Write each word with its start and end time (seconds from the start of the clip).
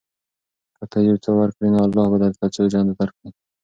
که 0.75 0.83
ته 0.91 0.97
یو 1.07 1.17
څه 1.23 1.31
ورکړې 1.39 1.67
نو 1.73 1.79
الله 1.85 2.05
به 2.11 2.17
درته 2.23 2.45
څو 2.55 2.63
چنده 2.73 2.93
درکړي. 2.99 3.29